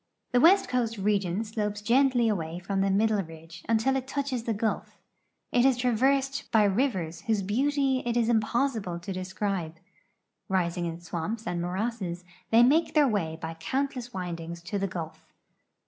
[0.31, 4.51] The west coast region slopes gently awa}"^ from the middle ridge until it touches the
[4.55, 4.97] Gulf
[5.51, 9.75] It is traversed by rivers whose beauty it is imjiossible to describe.
[10.49, 15.23] Rising in swamps and morasses, they make their way by countless windings to the Gulf.